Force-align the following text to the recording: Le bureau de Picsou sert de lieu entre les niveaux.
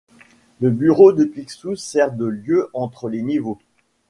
Le 0.61 0.71
bureau 0.71 1.13
de 1.13 1.23
Picsou 1.25 1.75
sert 1.75 2.11
de 2.13 2.25
lieu 2.25 2.69
entre 2.73 3.07
les 3.07 3.21
niveaux. 3.21 3.59